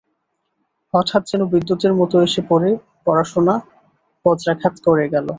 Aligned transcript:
হঠাৎ 0.93 1.21
যেন 1.29 1.41
বিদ্যুতের 1.53 1.93
মতো 1.93 2.15
এসে 2.21 2.41
পড়ে 2.49 2.69
পড়াশুনোয় 3.05 3.61
বজ্রাঘাত 4.25 4.75
করে 4.85 5.05
গেল। 5.13 5.27